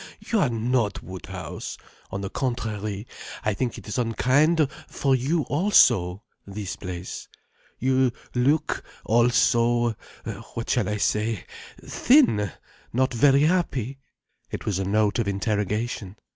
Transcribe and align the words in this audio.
You 0.19 0.39
are 0.39 0.49
not 0.49 1.03
Woodhouse. 1.03 1.77
On 2.09 2.21
the 2.21 2.29
contrary, 2.31 3.05
I 3.45 3.53
think 3.53 3.77
it 3.77 3.87
is 3.87 3.99
unkind 3.99 4.67
for 4.87 5.13
you 5.15 5.43
also, 5.43 6.23
this 6.43 6.75
place. 6.75 7.27
You 7.77 8.11
look—also—what 8.33 10.69
shall 10.71 10.89
I 10.89 10.97
say—thin, 10.97 12.51
not 12.91 13.13
very 13.13 13.41
happy." 13.43 13.99
It 14.49 14.65
was 14.65 14.79
a 14.79 14.85
note 14.85 15.19
of 15.19 15.27
interrogation. 15.27 16.15